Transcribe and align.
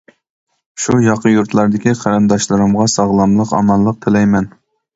شۇ 0.85 0.95
ياقا 1.07 1.33
يۇرتلاردىكى 1.33 1.93
قېرىنداشلىرىمغا 2.01 2.89
ساغلاملىق، 2.97 3.55
ئامانلىق 3.61 4.05
تىلەيمەن. 4.07 4.53